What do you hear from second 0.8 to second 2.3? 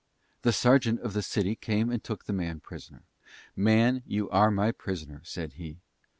of the city came and took